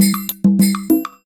[0.00, 0.29] thank you